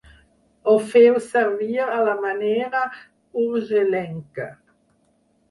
Ho 0.69 0.77
feu 0.93 1.19
servir 1.25 1.75
a 1.97 1.99
la 2.07 2.15
manera 2.23 2.81
urgellenca. 3.45 4.51